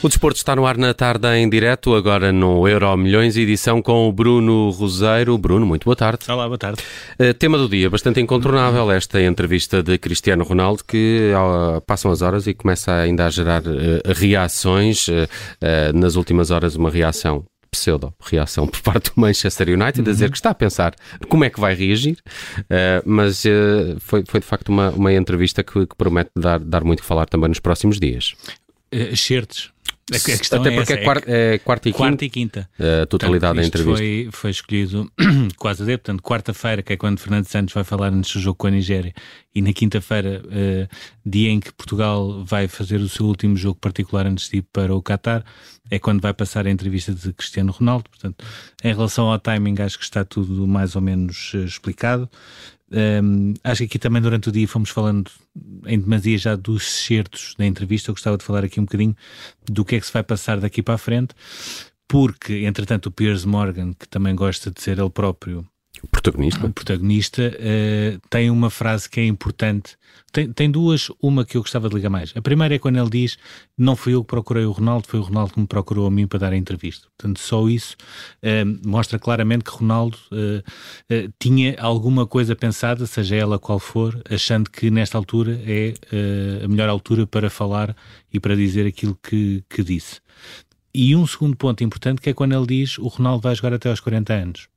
O 0.00 0.08
desporto 0.08 0.36
está 0.36 0.54
no 0.54 0.64
ar 0.64 0.76
na 0.76 0.94
tarde 0.94 1.26
em 1.34 1.50
direto, 1.50 1.92
agora 1.92 2.30
no 2.30 2.68
Euro 2.68 2.96
Milhões, 2.96 3.36
edição 3.36 3.82
com 3.82 4.08
o 4.08 4.12
Bruno 4.12 4.70
Roseiro. 4.70 5.36
Bruno, 5.36 5.66
muito 5.66 5.84
boa 5.84 5.96
tarde. 5.96 6.20
Olá, 6.28 6.46
boa 6.46 6.56
tarde. 6.56 6.80
Uh, 7.18 7.34
tema 7.34 7.58
do 7.58 7.68
dia, 7.68 7.90
bastante 7.90 8.20
incontornável, 8.20 8.92
esta 8.92 9.20
entrevista 9.20 9.82
de 9.82 9.98
Cristiano 9.98 10.44
Ronaldo, 10.44 10.84
que 10.84 11.32
uh, 11.34 11.80
passam 11.80 12.12
as 12.12 12.22
horas 12.22 12.46
e 12.46 12.54
começa 12.54 12.94
ainda 12.94 13.26
a 13.26 13.30
gerar 13.30 13.62
uh, 13.62 14.00
reações. 14.14 15.08
nas 15.92 16.14
últimas 16.14 16.52
horas, 16.52 16.76
uma 16.76 16.90
reação 16.90 17.44
pseudo-reação 17.70 18.68
por 18.68 18.80
parte 18.80 19.10
do 19.12 19.20
Manchester 19.20 19.68
United, 19.68 20.00
uhum. 20.00 20.08
a 20.08 20.12
dizer 20.12 20.30
que 20.30 20.36
está 20.36 20.50
a 20.50 20.54
pensar 20.54 20.94
como 21.28 21.44
é 21.44 21.50
que 21.50 21.58
vai 21.58 21.74
reagir, 21.74 22.18
uh, 22.60 23.02
mas 23.04 23.44
uh, 23.44 23.98
foi, 23.98 24.22
foi 24.26 24.38
de 24.38 24.46
facto 24.46 24.68
uma, 24.68 24.90
uma 24.90 25.12
entrevista 25.12 25.64
que, 25.64 25.86
que 25.86 25.96
promete 25.96 26.30
dar, 26.36 26.60
dar 26.60 26.84
muito 26.84 27.00
que 27.00 27.06
falar 27.06 27.26
também 27.26 27.48
nos 27.48 27.58
próximos 27.58 27.98
dias. 27.98 28.34
Uh, 28.94 29.14
a, 30.14 30.38
questão 30.38 30.60
Até 30.60 30.70
porque 30.70 30.92
é, 30.92 30.96
essa, 30.96 31.02
é, 31.02 31.04
quarta, 31.04 31.30
é 31.30 31.58
quarta 31.58 31.88
e 31.88 31.92
quarta 31.92 32.10
quinta. 32.12 32.24
E 32.24 32.30
quinta. 32.30 32.70
A 33.02 33.06
totalidade 33.06 33.54
portanto, 33.54 33.56
da 33.56 33.66
entrevista. 33.66 33.98
Foi, 33.98 34.28
foi 34.32 34.50
escolhido 34.50 35.12
quase 35.56 35.82
a 35.82 35.86
dia, 35.86 35.98
portanto, 35.98 36.22
quarta-feira, 36.22 36.82
que 36.82 36.92
é 36.92 36.96
quando 36.96 37.18
Fernando 37.18 37.46
Santos 37.46 37.74
vai 37.74 37.84
falar 37.84 38.12
antes 38.12 38.32
do 38.32 38.40
jogo 38.40 38.56
com 38.56 38.66
a 38.66 38.70
Nigéria, 38.70 39.12
e 39.54 39.60
na 39.60 39.72
quinta-feira, 39.72 40.42
uh, 40.44 40.88
dia 41.24 41.50
em 41.50 41.60
que 41.60 41.72
Portugal 41.72 42.44
vai 42.44 42.68
fazer 42.68 43.00
o 43.00 43.08
seu 43.08 43.26
último 43.26 43.56
jogo 43.56 43.78
particular 43.80 44.26
antes 44.26 44.48
de 44.48 44.58
ir 44.58 44.62
para 44.72 44.94
o 44.94 45.02
Qatar, 45.02 45.44
é 45.90 45.98
quando 45.98 46.20
vai 46.20 46.32
passar 46.32 46.66
a 46.66 46.70
entrevista 46.70 47.12
de 47.12 47.32
Cristiano 47.32 47.72
Ronaldo. 47.72 48.08
Portanto, 48.08 48.44
em 48.82 48.94
relação 48.94 49.30
ao 49.30 49.38
timing, 49.38 49.74
acho 49.80 49.98
que 49.98 50.04
está 50.04 50.24
tudo 50.24 50.66
mais 50.66 50.96
ou 50.96 51.02
menos 51.02 51.52
uh, 51.54 51.64
explicado. 51.64 52.28
Um, 52.90 53.52
acho 53.62 53.80
que 53.80 53.84
aqui 53.84 53.98
também 53.98 54.22
durante 54.22 54.48
o 54.48 54.52
dia 54.52 54.66
fomos 54.66 54.90
falando 54.90 55.30
em 55.86 55.98
demasia 56.00 56.38
já 56.38 56.56
dos 56.56 56.90
certos 56.90 57.54
da 57.58 57.66
entrevista. 57.66 58.10
Eu 58.10 58.14
gostava 58.14 58.38
de 58.38 58.44
falar 58.44 58.64
aqui 58.64 58.80
um 58.80 58.84
bocadinho 58.84 59.16
do 59.66 59.84
que 59.84 59.96
é 59.96 60.00
que 60.00 60.06
se 60.06 60.12
vai 60.12 60.22
passar 60.22 60.58
daqui 60.58 60.82
para 60.82 60.94
a 60.94 60.98
frente, 60.98 61.34
porque 62.06 62.64
entretanto 62.64 63.06
o 63.06 63.12
Piers 63.12 63.44
Morgan, 63.44 63.92
que 63.92 64.08
também 64.08 64.34
gosta 64.34 64.70
de 64.70 64.80
ser 64.80 64.98
ele 64.98 65.10
próprio 65.10 65.66
o 66.02 66.06
protagonista, 66.06 66.66
o 66.66 66.72
protagonista 66.72 67.42
uh, 67.42 68.20
tem 68.30 68.50
uma 68.50 68.70
frase 68.70 69.08
que 69.08 69.20
é 69.20 69.26
importante. 69.26 69.96
Tem, 70.30 70.52
tem 70.52 70.70
duas, 70.70 71.08
uma 71.22 71.44
que 71.44 71.56
eu 71.56 71.62
gostava 71.62 71.88
de 71.88 71.94
ligar 71.94 72.10
mais. 72.10 72.32
A 72.36 72.42
primeira 72.42 72.74
é 72.74 72.78
quando 72.78 72.98
ele 72.98 73.10
diz: 73.10 73.38
Não 73.76 73.96
fui 73.96 74.14
eu 74.14 74.22
que 74.22 74.28
procurei 74.28 74.64
o 74.64 74.72
Ronaldo, 74.72 75.06
foi 75.08 75.18
o 75.18 75.22
Ronaldo 75.22 75.54
que 75.54 75.60
me 75.60 75.66
procurou 75.66 76.06
a 76.06 76.10
mim 76.10 76.26
para 76.26 76.40
dar 76.40 76.52
a 76.52 76.56
entrevista. 76.56 77.08
Portanto, 77.16 77.40
só 77.40 77.68
isso 77.68 77.96
uh, 78.42 78.88
mostra 78.88 79.18
claramente 79.18 79.64
que 79.64 79.70
Ronaldo 79.70 80.18
uh, 80.32 81.32
tinha 81.38 81.76
alguma 81.80 82.26
coisa 82.26 82.54
pensada, 82.54 83.06
seja 83.06 83.36
ela 83.36 83.58
qual 83.58 83.78
for, 83.78 84.20
achando 84.30 84.70
que 84.70 84.90
nesta 84.90 85.16
altura 85.16 85.60
é 85.64 85.94
a 86.64 86.68
melhor 86.68 86.88
altura 86.88 87.26
para 87.26 87.50
falar 87.50 87.96
e 88.32 88.38
para 88.38 88.54
dizer 88.54 88.86
aquilo 88.86 89.18
que, 89.22 89.64
que 89.68 89.82
disse. 89.82 90.20
E 90.94 91.14
um 91.14 91.26
segundo 91.26 91.56
ponto 91.56 91.82
importante 91.84 92.20
que 92.20 92.30
é 92.30 92.34
quando 92.34 92.54
ele 92.54 92.66
diz: 92.66 92.98
O 92.98 93.08
Ronaldo 93.08 93.42
vai 93.42 93.54
jogar 93.54 93.72
até 93.72 93.88
aos 93.88 94.00
40 94.00 94.32
anos. 94.32 94.68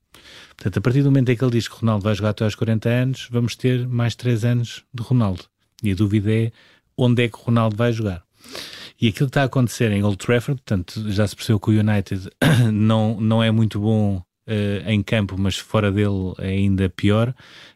Portanto, 0.62 0.78
a 0.78 0.82
partir 0.82 1.02
do 1.02 1.10
momento 1.10 1.30
em 1.30 1.36
que 1.36 1.44
ele 1.44 1.54
diz 1.54 1.68
que 1.68 1.76
Ronaldo 1.76 2.04
vai 2.04 2.14
jogar 2.14 2.30
até 2.30 2.44
aos 2.44 2.54
40 2.54 2.88
anos, 2.88 3.28
vamos 3.32 3.56
ter 3.56 3.88
mais 3.88 4.14
3 4.14 4.46
anos 4.46 4.84
de 4.94 5.02
Ronaldo. 5.02 5.46
E 5.82 5.92
a 5.92 5.96
dúvida 5.96 6.32
é 6.32 6.52
onde 6.96 7.24
é 7.24 7.28
que 7.28 7.36
Ronaldo 7.36 7.76
vai 7.76 7.92
jogar. 7.92 8.22
E 9.02 9.08
aquilo 9.08 9.26
que 9.26 9.32
está 9.32 9.42
a 9.42 9.46
acontecer 9.46 9.92
em 9.92 10.04
Old 10.04 10.18
Trafford, 10.18 10.62
portanto, 10.62 11.12
já 11.12 11.26
se 11.26 11.36
percebeu 11.36 11.60
que 11.60 11.72
o 11.72 11.80
United 11.80 12.30
não, 12.72 13.20
não 13.20 13.42
é 13.42 13.50
muito 13.50 13.80
bom 13.80 14.18
uh, 14.18 14.24
em 14.86 15.02
campo, 15.02 15.36
mas 15.36 15.58
fora 15.58 15.92
dele 15.92 16.36
é 16.38 16.50
ainda 16.50 16.88
pior. 16.90 17.34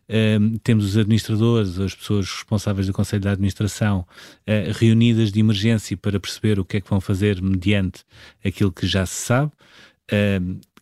Uh, 0.08 0.60
temos 0.60 0.86
os 0.86 0.96
administradores, 0.96 1.80
as 1.80 1.96
pessoas 1.96 2.30
responsáveis 2.30 2.86
do 2.86 2.94
Conselho 2.94 3.24
de 3.24 3.30
Administração 3.30 4.02
uh, 4.02 4.78
reunidas 4.78 5.32
de 5.32 5.40
emergência 5.40 5.98
para 5.98 6.20
perceber 6.20 6.60
o 6.60 6.66
que 6.66 6.78
é 6.78 6.82
que 6.82 6.90
vão 6.92 7.02
fazer 7.02 7.42
mediante 7.42 8.04
aquilo 8.46 8.72
que 8.72 8.86
já 8.86 9.08
se 9.08 9.26
sabe 9.26 9.52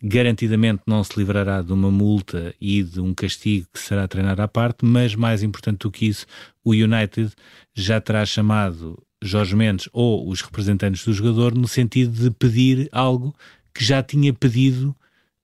garantidamente 0.02 0.82
não 0.86 1.02
se 1.02 1.18
livrará 1.18 1.62
de 1.62 1.72
uma 1.72 1.90
multa 1.90 2.54
e 2.60 2.82
de 2.82 3.00
um 3.00 3.14
castigo 3.14 3.66
que 3.72 3.80
será 3.80 4.06
treinado 4.06 4.42
à 4.42 4.48
parte, 4.48 4.84
mas 4.84 5.14
mais 5.14 5.42
importante 5.42 5.78
do 5.78 5.90
que 5.90 6.06
isso, 6.06 6.26
o 6.62 6.72
United 6.72 7.32
já 7.74 8.00
terá 8.00 8.24
chamado 8.26 9.02
Jorge 9.22 9.56
Mendes 9.56 9.88
ou 9.92 10.28
os 10.28 10.42
representantes 10.42 11.04
do 11.04 11.12
jogador 11.12 11.54
no 11.54 11.66
sentido 11.66 12.12
de 12.12 12.30
pedir 12.30 12.88
algo 12.92 13.34
que 13.72 13.82
já 13.82 14.02
tinha 14.02 14.32
pedido 14.32 14.94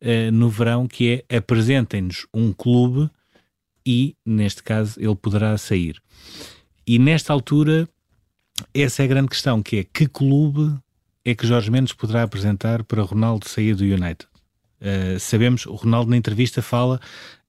uh, 0.03 0.31
no 0.33 0.51
verão, 0.51 0.87
que 0.87 1.25
é 1.29 1.37
apresentem-nos 1.37 2.27
um 2.33 2.53
clube 2.53 3.11
e, 3.85 4.15
neste 4.25 4.63
caso, 4.63 5.01
ele 5.01 5.17
poderá 5.17 5.57
sair. 5.57 6.01
E 6.87 6.99
nesta 6.99 7.33
altura, 7.33 7.89
essa 8.75 9.03
é 9.03 9.05
a 9.07 9.09
grande 9.09 9.29
questão, 9.29 9.63
que 9.63 9.79
é 9.79 9.85
que 9.85 10.07
clube 10.07 10.79
é 11.25 11.35
que 11.35 11.47
Jorge 11.47 11.71
Mendes 11.71 11.93
poderá 11.93 12.23
apresentar 12.23 12.83
para 12.85 13.03
Ronaldo 13.03 13.49
sair 13.49 13.75
do 13.75 13.85
United? 13.85 14.27
Uh, 14.81 15.19
sabemos, 15.19 15.67
o 15.67 15.75
Ronaldo 15.75 16.11
na 16.11 16.17
entrevista 16.17 16.63
fala 16.63 17.01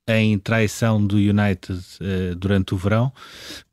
em 0.08 0.38
traição 0.38 1.06
do 1.06 1.16
United 1.16 1.74
uh, 1.74 2.36
durante 2.36 2.74
o 2.74 2.78
verão. 2.78 3.12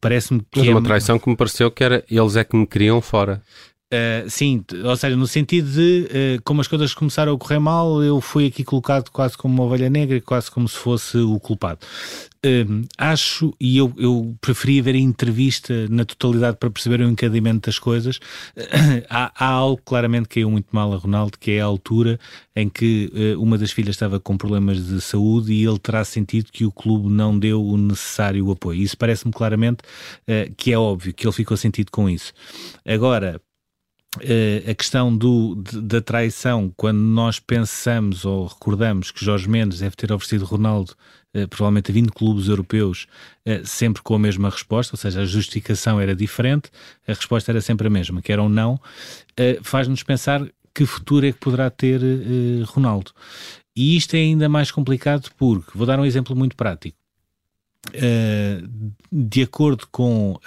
Parece-me 0.00 0.40
que. 0.40 0.60
Mas 0.60 0.68
é 0.68 0.70
uma 0.70 0.82
traição 0.82 1.18
que 1.18 1.28
me 1.28 1.36
pareceu 1.36 1.70
que 1.70 1.82
era 1.82 2.04
eles 2.10 2.36
é 2.36 2.44
que 2.44 2.56
me 2.56 2.66
queriam 2.66 3.00
fora. 3.00 3.42
Uh, 3.90 4.28
sim, 4.28 4.62
ou 4.84 4.94
seja, 4.96 5.16
no 5.16 5.26
sentido 5.26 5.70
de 5.70 6.08
uh, 6.10 6.42
como 6.44 6.60
as 6.60 6.68
coisas 6.68 6.92
começaram 6.92 7.32
a 7.32 7.38
correr 7.38 7.58
mal, 7.58 8.02
eu 8.02 8.20
fui 8.20 8.46
aqui 8.46 8.62
colocado 8.62 9.10
quase 9.10 9.38
como 9.38 9.54
uma 9.54 9.64
ovelha 9.64 9.88
negra, 9.88 10.20
quase 10.20 10.50
como 10.50 10.68
se 10.68 10.76
fosse 10.76 11.16
o 11.16 11.40
culpado. 11.40 11.80
Uh, 12.44 12.86
acho, 12.98 13.54
e 13.58 13.78
eu, 13.78 13.90
eu 13.96 14.36
preferia 14.42 14.82
ver 14.82 14.94
a 14.94 14.98
entrevista 14.98 15.88
na 15.88 16.04
totalidade 16.04 16.58
para 16.58 16.70
perceber 16.70 17.00
o 17.00 17.08
encadeamento 17.08 17.66
das 17.66 17.78
coisas. 17.78 18.20
há, 19.08 19.32
há, 19.34 19.46
algo 19.46 19.80
claramente 19.82 20.28
que 20.28 20.34
caiu 20.34 20.50
muito 20.50 20.68
mal 20.70 20.92
a 20.92 20.96
Ronaldo, 20.96 21.38
que 21.38 21.52
é 21.52 21.62
a 21.62 21.64
altura 21.64 22.20
em 22.54 22.68
que 22.68 23.10
uma 23.38 23.56
das 23.56 23.70
filhas 23.70 23.94
estava 23.94 24.20
com 24.20 24.36
problemas 24.36 24.86
de 24.86 25.00
saúde 25.00 25.52
e 25.54 25.64
ele 25.64 25.78
terá 25.78 26.04
sentido 26.04 26.52
que 26.52 26.66
o 26.66 26.72
clube 26.72 27.08
não 27.08 27.38
deu 27.38 27.64
o 27.64 27.78
necessário 27.78 28.50
apoio. 28.50 28.82
Isso 28.82 28.98
parece-me 28.98 29.32
claramente 29.32 29.78
que 30.56 30.72
é 30.72 30.78
óbvio 30.78 31.14
que 31.14 31.26
ele 31.26 31.32
ficou 31.32 31.56
sentido 31.56 31.90
com 31.90 32.10
isso. 32.10 32.32
Agora, 32.84 33.40
a 34.68 34.74
questão 34.74 35.16
do, 35.16 35.54
da 35.54 36.00
traição, 36.00 36.72
quando 36.76 36.98
nós 36.98 37.38
pensamos 37.38 38.24
ou 38.24 38.46
recordamos 38.46 39.10
que 39.10 39.24
Jorge 39.24 39.48
Mendes 39.48 39.80
deve 39.80 39.96
ter 39.96 40.12
oferecido 40.12 40.44
Ronaldo 40.44 40.94
uh, 41.36 41.48
provavelmente 41.48 41.90
a 41.90 41.94
20 41.94 42.10
clubes 42.10 42.48
europeus, 42.48 43.06
uh, 43.46 43.66
sempre 43.66 44.02
com 44.02 44.14
a 44.14 44.18
mesma 44.18 44.50
resposta, 44.50 44.94
ou 44.94 44.98
seja, 44.98 45.22
a 45.22 45.26
justificação 45.26 46.00
era 46.00 46.14
diferente, 46.14 46.70
a 47.06 47.12
resposta 47.12 47.52
era 47.52 47.60
sempre 47.60 47.86
a 47.86 47.90
mesma, 47.90 48.22
que 48.22 48.32
era 48.32 48.42
um 48.42 48.48
não, 48.48 48.80
faz-nos 49.62 50.02
pensar 50.02 50.46
que 50.74 50.84
futuro 50.84 51.26
é 51.26 51.32
que 51.32 51.38
poderá 51.38 51.70
ter 51.70 52.00
Ronaldo. 52.66 53.12
E 53.76 53.96
isto 53.96 54.14
é 54.14 54.18
ainda 54.18 54.48
mais 54.48 54.70
complicado 54.70 55.30
porque, 55.36 55.70
vou 55.74 55.86
dar 55.86 55.98
um 55.98 56.04
exemplo 56.04 56.34
muito 56.34 56.56
prático. 56.56 56.96
De 59.10 59.42
acordo 59.42 59.86
com 59.90 60.38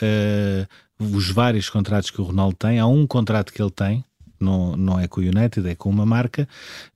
os 1.00 1.30
vários 1.32 1.70
contratos 1.70 2.12
que 2.12 2.22
o 2.22 2.24
Ronaldo 2.24 2.56
tem, 2.56 2.80
há 2.80 2.86
um 2.86 3.08
contrato 3.08 3.52
que 3.52 3.62
ele 3.62 3.72
tem, 3.72 4.04
não, 4.42 4.76
não 4.76 5.00
é 5.00 5.08
com 5.08 5.22
o 5.22 5.24
United, 5.24 5.68
é 5.68 5.76
com 5.76 5.90
uma 5.90 6.06
marca, 6.06 6.48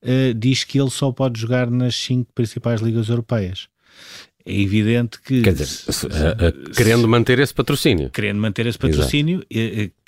uh, 0.02 0.34
diz 0.34 0.64
que 0.64 0.80
ele 0.80 0.90
só 0.90 1.12
pode 1.12 1.40
jogar 1.40 1.70
nas 1.70 1.96
cinco 1.96 2.32
principais 2.34 2.82
ligas 2.82 3.08
europeias. 3.08 3.68
É 4.48 4.54
evidente 4.54 5.20
que. 5.22 5.42
Quer 5.42 5.54
dizer, 5.54 5.66
se, 5.66 6.06
uh, 6.06 6.10
uh, 6.10 6.72
querendo 6.72 7.08
manter 7.08 7.40
esse 7.40 7.54
patrocínio. 7.54 8.10
Querendo 8.12 8.40
manter 8.40 8.68
esse 8.68 8.78
patrocínio, 8.78 9.44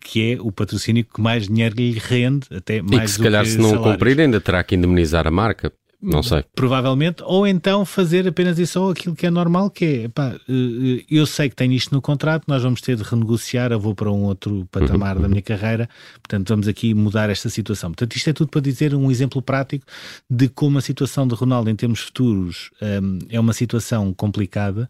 que 0.04 0.34
é 0.34 0.42
o 0.42 0.52
patrocínio 0.52 1.04
que 1.06 1.20
mais 1.20 1.48
dinheiro 1.48 1.76
lhe 1.76 1.94
rende, 1.94 2.48
até 2.52 2.82
mais 2.82 2.94
e 2.94 3.06
que 3.06 3.12
se 3.12 3.20
calhar, 3.24 3.46
se 3.46 3.58
não 3.58 3.70
salários. 3.70 3.94
cumprir, 3.94 4.20
ainda 4.20 4.40
terá 4.40 4.64
que 4.64 4.76
indemnizar 4.76 5.26
a 5.26 5.32
marca. 5.32 5.72
Não 6.00 6.22
sei. 6.22 6.46
Provavelmente, 6.54 7.24
ou 7.26 7.48
então 7.48 7.84
fazer 7.84 8.28
apenas 8.28 8.60
isso 8.60 8.80
ou 8.80 8.92
aquilo 8.92 9.16
que 9.16 9.26
é 9.26 9.32
normal, 9.32 9.70
que 9.72 10.04
é, 10.04 10.08
pá, 10.08 10.36
eh, 10.48 11.00
eh, 11.00 11.06
eu 11.10 11.26
sei 11.26 11.50
que 11.50 11.56
tenho 11.56 11.74
isto 11.74 11.94
no 11.94 12.02
contrato, 12.02 12.44
nós 12.48 12.62
vamos 12.62 12.82
ter 12.82 12.96
de 12.96 13.02
renegociar, 13.02 13.72
eu 13.72 13.80
vou 13.80 13.96
para 13.96 14.12
um 14.12 14.24
outro 14.26 14.68
patamar 14.70 15.16
uhum. 15.16 15.24
da 15.24 15.28
minha 15.28 15.42
carreira, 15.42 15.90
portanto 16.22 16.50
vamos 16.50 16.68
aqui 16.68 16.94
mudar 16.94 17.32
esta 17.32 17.50
situação. 17.50 17.90
Portanto, 17.90 18.16
isto 18.16 18.30
é 18.30 18.34
tudo 18.34 18.50
para 18.50 18.62
dizer 18.62 18.94
um 18.94 19.10
exemplo 19.10 19.42
prático 19.42 19.88
de 20.30 20.48
como 20.48 20.78
a 20.78 20.82
situação 20.82 21.28
de 21.28 21.34
Ronaldo 21.34 21.70
em 21.70 21.76
termos 21.76 22.02
futuros 22.02 22.70
um, 22.80 22.86
ehm, 22.86 23.20
é 23.30 23.40
uma 23.40 23.54
situação 23.54 24.14
complicada. 24.14 24.88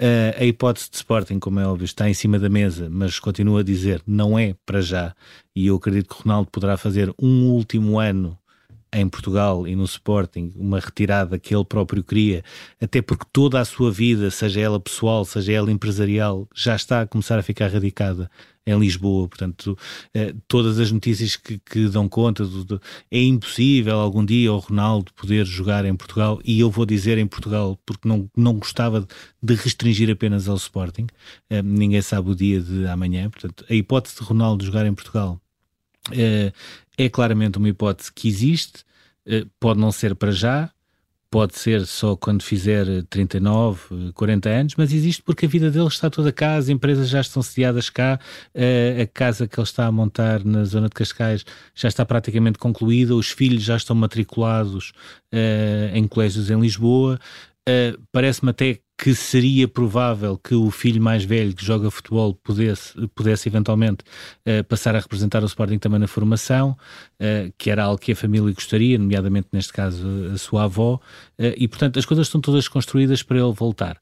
Uh, 0.00 0.36
a 0.38 0.44
hipótese 0.44 0.90
de 0.90 0.96
Sporting, 0.96 1.38
como 1.38 1.58
é 1.58 1.66
óbvio, 1.66 1.86
está 1.86 2.08
em 2.08 2.12
cima 2.12 2.38
da 2.38 2.50
mesa, 2.50 2.88
mas 2.90 3.18
continuo 3.18 3.56
a 3.56 3.62
dizer, 3.62 4.02
não 4.06 4.38
é 4.38 4.54
para 4.66 4.82
já. 4.82 5.14
E 5.54 5.68
eu 5.68 5.76
acredito 5.76 6.14
que 6.14 6.22
Ronaldo 6.22 6.50
poderá 6.50 6.76
fazer 6.76 7.12
um 7.18 7.46
último 7.48 7.98
ano 7.98 8.38
em 8.92 9.08
Portugal 9.08 9.66
e 9.66 9.74
no 9.74 9.84
Sporting 9.84 10.52
uma 10.56 10.80
retirada 10.80 11.38
que 11.38 11.54
ele 11.54 11.64
próprio 11.64 12.02
queria, 12.02 12.42
até 12.80 13.02
porque 13.02 13.26
toda 13.32 13.60
a 13.60 13.64
sua 13.64 13.90
vida, 13.90 14.30
seja 14.30 14.60
ela 14.60 14.80
pessoal, 14.80 15.24
seja 15.24 15.52
ela 15.52 15.70
empresarial, 15.70 16.48
já 16.54 16.76
está 16.76 17.02
a 17.02 17.06
começar 17.06 17.38
a 17.38 17.42
ficar 17.42 17.70
radicada 17.70 18.30
em 18.66 18.76
Lisboa, 18.78 19.28
portanto, 19.28 19.78
eh, 20.12 20.34
todas 20.48 20.80
as 20.80 20.90
notícias 20.90 21.36
que, 21.36 21.58
que 21.58 21.88
dão 21.88 22.08
conta 22.08 22.44
do, 22.44 22.64
do, 22.64 22.82
é 23.10 23.22
impossível 23.22 23.94
algum 23.96 24.24
dia 24.24 24.52
o 24.52 24.58
Ronaldo 24.58 25.12
poder 25.14 25.46
jogar 25.46 25.84
em 25.84 25.94
Portugal, 25.94 26.40
e 26.44 26.58
eu 26.58 26.68
vou 26.68 26.84
dizer 26.84 27.16
em 27.16 27.26
Portugal 27.26 27.78
porque 27.86 28.08
não, 28.08 28.28
não 28.36 28.54
gostava 28.54 29.06
de 29.40 29.54
restringir 29.54 30.10
apenas 30.10 30.48
ao 30.48 30.56
Sporting, 30.56 31.06
eh, 31.48 31.62
ninguém 31.62 32.02
sabe 32.02 32.30
o 32.30 32.34
dia 32.34 32.60
de 32.60 32.86
amanhã, 32.88 33.30
portanto, 33.30 33.64
a 33.70 33.74
hipótese 33.74 34.16
de 34.16 34.22
Ronaldo 34.22 34.64
jogar 34.64 34.84
em 34.84 34.94
Portugal 34.94 35.40
é 36.96 37.08
claramente 37.08 37.58
uma 37.58 37.68
hipótese 37.68 38.12
que 38.12 38.28
existe, 38.28 38.84
uh, 39.26 39.48
pode 39.60 39.80
não 39.80 39.92
ser 39.92 40.14
para 40.14 40.32
já, 40.32 40.70
pode 41.30 41.58
ser 41.58 41.84
só 41.86 42.16
quando 42.16 42.42
fizer 42.42 42.86
39, 43.10 44.12
40 44.14 44.48
anos, 44.48 44.74
mas 44.76 44.92
existe 44.92 45.22
porque 45.22 45.44
a 45.44 45.48
vida 45.48 45.70
dele 45.70 45.88
está 45.88 46.08
toda 46.08 46.32
cá, 46.32 46.54
as 46.54 46.68
empresas 46.68 47.08
já 47.08 47.20
estão 47.20 47.42
sediadas 47.42 47.90
cá, 47.90 48.18
a 48.54 49.06
casa 49.12 49.46
que 49.46 49.58
ele 49.58 49.64
está 49.64 49.86
a 49.86 49.92
montar 49.92 50.44
na 50.44 50.64
zona 50.64 50.88
de 50.88 50.94
Cascais 50.94 51.44
já 51.74 51.88
está 51.88 52.06
praticamente 52.06 52.58
concluída, 52.58 53.14
os 53.14 53.28
filhos 53.28 53.64
já 53.64 53.76
estão 53.76 53.94
matriculados 53.94 54.92
em 55.92 56.06
colégios 56.06 56.48
em 56.48 56.58
Lisboa. 56.58 57.18
Parece-me 58.12 58.50
até 58.50 58.80
que 59.06 59.14
seria 59.14 59.68
provável 59.68 60.36
que 60.36 60.52
o 60.52 60.68
filho 60.68 61.00
mais 61.00 61.22
velho 61.22 61.54
que 61.54 61.64
joga 61.64 61.92
futebol 61.92 62.34
pudesse, 62.34 62.92
pudesse 63.14 63.48
eventualmente 63.48 64.02
uh, 64.44 64.64
passar 64.64 64.96
a 64.96 64.98
representar 64.98 65.44
o 65.44 65.46
Sporting 65.46 65.78
também 65.78 66.00
na 66.00 66.08
formação, 66.08 66.70
uh, 66.70 67.54
que 67.56 67.70
era 67.70 67.84
algo 67.84 68.00
que 68.00 68.10
a 68.10 68.16
família 68.16 68.52
gostaria, 68.52 68.98
nomeadamente 68.98 69.46
neste 69.52 69.72
caso 69.72 70.04
a 70.34 70.36
sua 70.36 70.64
avó, 70.64 70.94
uh, 70.94 71.00
e 71.56 71.68
portanto 71.68 72.00
as 72.00 72.04
coisas 72.04 72.26
estão 72.26 72.40
todas 72.40 72.66
construídas 72.66 73.22
para 73.22 73.38
ele 73.38 73.52
voltar. 73.52 73.96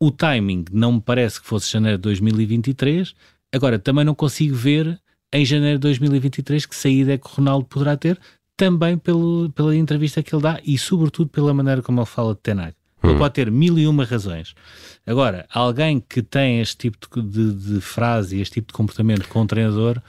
O 0.00 0.10
timing 0.10 0.64
não 0.72 0.94
me 0.94 1.00
parece 1.00 1.40
que 1.40 1.46
fosse 1.46 1.70
janeiro 1.70 1.98
de 1.98 2.02
2023, 2.02 3.14
agora 3.54 3.78
também 3.78 4.04
não 4.04 4.12
consigo 4.16 4.56
ver 4.56 5.00
em 5.32 5.44
janeiro 5.44 5.78
de 5.78 5.82
2023 5.82 6.66
que 6.66 6.74
saída 6.74 7.12
é 7.12 7.16
que 7.16 7.28
o 7.28 7.30
Ronaldo 7.30 7.64
poderá 7.64 7.96
ter, 7.96 8.18
também 8.56 8.98
pelo, 8.98 9.50
pela 9.50 9.76
entrevista 9.76 10.20
que 10.20 10.34
ele 10.34 10.42
dá 10.42 10.60
e 10.64 10.76
sobretudo 10.76 11.30
pela 11.30 11.54
maneira 11.54 11.80
como 11.80 12.00
ele 12.00 12.06
fala 12.06 12.34
de 12.34 12.40
Tenag. 12.40 12.77
Ele 13.02 13.12
hum. 13.12 13.18
pode 13.18 13.34
ter 13.34 13.50
mil 13.50 13.78
e 13.78 13.86
uma 13.86 14.04
razões. 14.04 14.54
Agora, 15.06 15.46
alguém 15.52 16.00
que 16.06 16.22
tem 16.22 16.60
este 16.60 16.76
tipo 16.76 17.22
de, 17.22 17.52
de 17.52 17.80
frase, 17.80 18.40
este 18.40 18.54
tipo 18.54 18.68
de 18.68 18.74
comportamento 18.74 19.28
com 19.28 19.42
o 19.42 19.46
treinador, 19.46 20.00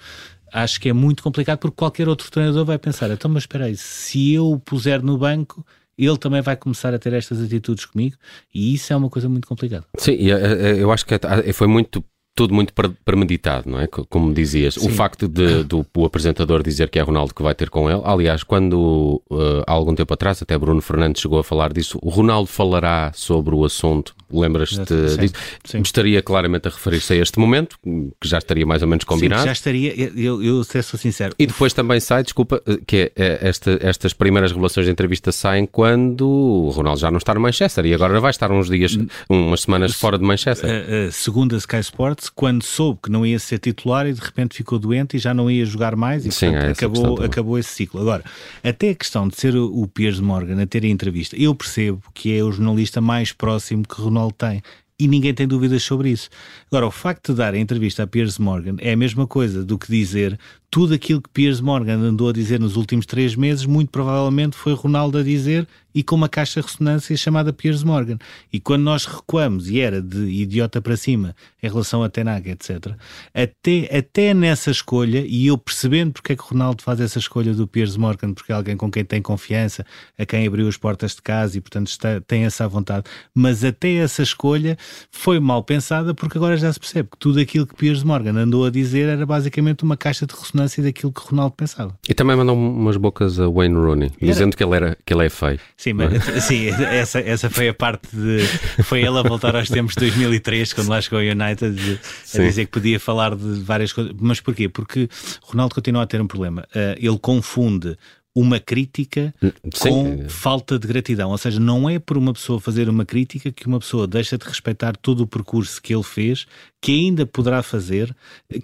acho 0.51 0.79
que 0.79 0.89
é 0.89 0.93
muito 0.93 1.23
complicado 1.23 1.59
porque 1.59 1.75
qualquer 1.75 2.09
outro 2.09 2.29
treinador 2.31 2.65
vai 2.65 2.77
pensar: 2.77 3.09
então, 3.11 3.29
mas 3.29 3.43
espera 3.43 3.65
aí, 3.65 3.77
se 3.77 4.33
eu 4.33 4.51
o 4.51 4.59
puser 4.59 5.01
no 5.03 5.17
banco, 5.17 5.65
ele 5.97 6.17
também 6.17 6.41
vai 6.41 6.55
começar 6.55 6.93
a 6.93 6.99
ter 6.99 7.13
estas 7.13 7.41
atitudes 7.41 7.85
comigo 7.85 8.15
e 8.53 8.73
isso 8.73 8.91
é 8.91 8.95
uma 8.95 9.09
coisa 9.09 9.27
muito 9.27 9.47
complicada. 9.47 9.85
Sim, 9.97 10.13
eh, 10.13 10.31
eh, 10.31 10.75
eu 10.83 10.91
acho 10.91 11.05
que 11.05 11.13
é, 11.13 11.53
foi 11.53 11.67
muito 11.67 12.03
tudo 12.39 12.53
muito 12.53 12.73
premeditado, 13.03 13.69
não 13.69 13.81
é? 13.81 13.85
Como 13.85 14.33
dizias, 14.33 14.75
Sim. 14.75 14.87
o 14.87 14.89
facto 14.89 15.27
de, 15.27 15.61
do 15.65 15.85
o 15.93 16.05
apresentador 16.05 16.63
dizer 16.63 16.89
que 16.89 16.97
é 16.97 17.01
Ronaldo 17.01 17.33
que 17.33 17.43
vai 17.43 17.53
ter 17.53 17.69
com 17.69 17.91
ele. 17.91 17.99
Aliás, 18.05 18.43
quando 18.43 19.21
uh, 19.29 19.61
há 19.67 19.73
algum 19.73 19.93
tempo 19.93 20.13
atrás, 20.13 20.41
até 20.41 20.57
Bruno 20.57 20.81
Fernandes 20.81 21.21
chegou 21.21 21.37
a 21.39 21.43
falar 21.43 21.73
disso, 21.73 21.99
o 22.01 22.09
Ronaldo 22.09 22.47
falará 22.47 23.11
sobre 23.13 23.53
o 23.53 23.65
assunto. 23.65 24.15
Lembras-te 24.31 25.17
disso? 25.17 25.33
Sim. 25.63 25.81
Estaria 25.81 26.21
claramente 26.21 26.67
a 26.67 26.71
referir-se 26.71 27.13
a 27.13 27.15
este 27.15 27.39
momento, 27.39 27.77
que 27.83 28.27
já 28.27 28.37
estaria 28.37 28.65
mais 28.65 28.81
ou 28.81 28.87
menos 28.87 29.03
combinado. 29.03 29.41
Sim, 29.41 29.47
já 29.47 29.51
estaria, 29.51 29.93
eu, 30.15 30.43
eu 30.43 30.63
sou 30.63 30.99
sincero. 30.99 31.35
E 31.37 31.47
depois 31.47 31.73
também 31.73 31.99
sai, 31.99 32.23
desculpa, 32.23 32.61
que 32.85 32.97
é, 32.97 33.11
é, 33.15 33.47
esta, 33.47 33.79
estas 33.81 34.13
primeiras 34.13 34.51
revelações 34.51 34.85
de 34.85 34.91
entrevista 34.91 35.31
saem 35.31 35.65
quando 35.65 36.27
o 36.27 36.69
Ronaldo 36.69 36.99
já 36.99 37.09
não 37.09 37.17
está 37.17 37.33
no 37.33 37.41
Manchester 37.41 37.85
e 37.85 37.93
agora 37.93 38.19
vai 38.19 38.31
estar 38.31 38.51
uns 38.51 38.69
dias, 38.69 38.97
umas 39.29 39.61
semanas 39.61 39.95
fora 39.95 40.17
de 40.17 40.23
Manchester. 40.23 40.69
Segundo 41.11 41.55
a 41.55 41.57
Sky 41.57 41.79
Sports, 41.79 42.29
quando 42.29 42.63
soube 42.63 42.99
que 43.03 43.11
não 43.11 43.25
ia 43.25 43.39
ser 43.39 43.59
titular 43.59 44.05
e 44.07 44.13
de 44.13 44.21
repente 44.21 44.55
ficou 44.55 44.77
doente 44.77 45.17
e 45.17 45.19
já 45.19 45.33
não 45.33 45.49
ia 45.49 45.65
jogar 45.65 45.95
mais 45.95 46.25
e 46.25 46.31
Sim, 46.31 46.51
portanto, 46.51 46.67
é 46.67 46.71
acabou, 46.71 47.23
acabou 47.23 47.57
esse 47.57 47.69
ciclo. 47.69 48.01
Agora, 48.01 48.23
até 48.63 48.89
a 48.89 48.95
questão 48.95 49.27
de 49.27 49.35
ser 49.35 49.55
o 49.55 49.87
Piers 49.87 50.19
Morgan 50.19 50.61
a 50.61 50.65
ter 50.65 50.83
a 50.83 50.87
entrevista, 50.87 51.35
eu 51.35 51.55
percebo 51.55 52.01
que 52.13 52.37
é 52.37 52.43
o 52.43 52.51
jornalista 52.51 53.01
mais 53.01 53.31
próximo 53.31 53.83
que 53.87 54.01
Ronaldo 54.01 54.18
tem 54.27 54.61
e 54.99 55.07
ninguém 55.07 55.33
tem 55.33 55.47
dúvidas 55.47 55.81
sobre 55.81 56.09
isso. 56.09 56.29
Agora, 56.67 56.85
o 56.85 56.91
facto 56.91 57.31
de 57.31 57.37
dar 57.37 57.53
a 57.53 57.57
entrevista 57.57 58.03
a 58.03 58.07
Piers 58.07 58.37
Morgan 58.37 58.75
é 58.79 58.91
a 58.91 58.97
mesma 58.97 59.25
coisa 59.25 59.63
do 59.63 59.77
que 59.77 59.89
dizer 59.89 60.37
tudo 60.71 60.93
aquilo 60.93 61.21
que 61.21 61.29
Piers 61.29 61.59
Morgan 61.59 61.97
andou 61.99 62.29
a 62.29 62.33
dizer 62.33 62.59
nos 62.59 62.75
últimos 62.75 63.05
três 63.05 63.35
meses, 63.35 63.65
muito 63.65 63.89
provavelmente 63.89 64.55
foi 64.55 64.73
Ronaldo 64.73 65.17
a 65.17 65.23
dizer 65.23 65.67
e 65.93 66.03
com 66.03 66.15
uma 66.15 66.29
caixa 66.29 66.61
de 66.61 66.67
ressonância 66.67 67.17
chamada 67.17 67.51
Piers 67.51 67.83
Morgan. 67.83 68.17
E 68.53 68.59
quando 68.59 68.83
nós 68.83 69.05
recuamos, 69.05 69.69
e 69.69 69.79
era 69.79 70.01
de 70.01 70.19
idiota 70.19 70.81
para 70.81 70.95
cima 70.95 71.35
em 71.61 71.67
relação 71.67 72.03
a 72.03 72.09
Tenag, 72.09 72.49
etc., 72.49 72.93
até, 73.33 73.97
até 73.97 74.33
nessa 74.33 74.69
escolha, 74.71 75.25
e 75.27 75.47
eu 75.47 75.57
percebendo 75.57 76.13
porque 76.13 76.33
é 76.33 76.35
que 76.35 76.43
Ronaldo 76.43 76.83
faz 76.83 76.99
essa 76.99 77.17
escolha 77.17 77.53
do 77.53 77.67
Piers 77.67 77.97
Morgan, 77.97 78.33
porque 78.33 78.51
é 78.51 78.55
alguém 78.55 78.77
com 78.77 78.91
quem 78.91 79.03
tem 79.03 79.21
confiança, 79.21 79.85
a 80.17 80.25
quem 80.25 80.45
abriu 80.45 80.67
as 80.67 80.77
portas 80.77 81.15
de 81.15 81.21
casa 81.21 81.57
e, 81.57 81.61
portanto, 81.61 81.87
está, 81.87 82.21
tem 82.21 82.45
essa 82.45 82.67
vontade, 82.67 83.05
mas 83.33 83.63
até 83.63 83.95
essa 83.95 84.21
escolha 84.21 84.77
foi 85.11 85.39
mal 85.39 85.63
pensada, 85.63 86.13
porque 86.13 86.37
agora 86.37 86.55
já 86.55 86.71
se 86.71 86.79
percebe 86.79 87.09
que 87.11 87.17
tudo 87.17 87.39
aquilo 87.39 87.65
que 87.65 87.75
Piers 87.75 88.03
Morgan 88.03 88.37
andou 88.37 88.65
a 88.65 88.69
dizer 88.69 89.09
era 89.09 89.25
basicamente 89.25 89.83
uma 89.83 89.97
caixa 89.97 90.25
de 90.25 90.33
ressonância 90.33 90.58
daquilo 90.81 91.11
que 91.11 91.21
Ronaldo 91.21 91.55
pensava. 91.55 91.97
E 92.07 92.13
também 92.13 92.35
mandou 92.35 92.55
umas 92.55 92.97
bocas 92.97 93.39
a 93.39 93.47
Wayne 93.47 93.75
Rooney, 93.75 94.11
era... 94.21 94.31
dizendo 94.31 94.55
que 94.55 94.63
ele, 94.63 94.75
era, 94.75 94.97
que 95.05 95.13
ele 95.13 95.25
é 95.25 95.29
feio. 95.29 95.59
Sim, 95.77 95.93
mas, 95.93 96.27
é? 96.29 96.39
sim 96.39 96.67
essa, 96.67 97.19
essa 97.19 97.49
foi 97.49 97.69
a 97.69 97.73
parte 97.73 98.07
de. 98.13 98.39
Foi 98.83 98.99
ele 98.99 99.17
a 99.17 99.21
voltar 99.21 99.55
aos 99.55 99.69
tempos 99.69 99.93
de 99.95 100.01
2003, 100.01 100.73
quando 100.73 100.89
lá 100.89 101.01
chegou 101.01 101.19
ao 101.19 101.25
United, 101.25 101.99
a 102.35 102.37
dizer 102.37 102.65
que 102.65 102.71
podia 102.71 102.99
falar 102.99 103.35
de 103.35 103.61
várias 103.61 103.93
coisas. 103.93 104.13
Mas 104.19 104.39
porquê? 104.39 104.67
Porque 104.69 105.09
Ronaldo 105.43 105.75
continua 105.75 106.03
a 106.03 106.07
ter 106.07 106.21
um 106.21 106.27
problema. 106.27 106.67
Uh, 106.75 106.95
ele 106.97 107.19
confunde 107.19 107.97
uma 108.35 108.59
crítica 108.59 109.33
Sim. 109.73 109.89
com 109.89 110.29
falta 110.29 110.77
de 110.77 110.87
gratidão. 110.87 111.31
Ou 111.31 111.37
seja, 111.37 111.59
não 111.59 111.89
é 111.89 111.99
por 111.99 112.17
uma 112.17 112.31
pessoa 112.33 112.59
fazer 112.59 112.87
uma 112.87 113.05
crítica 113.05 113.51
que 113.51 113.67
uma 113.67 113.79
pessoa 113.79 114.07
deixa 114.07 114.37
de 114.37 114.45
respeitar 114.45 114.95
todo 114.95 115.21
o 115.21 115.27
percurso 115.27 115.81
que 115.81 115.93
ele 115.93 116.03
fez, 116.03 116.45
que 116.81 116.91
ainda 116.91 117.25
poderá 117.25 117.61
fazer, 117.61 118.15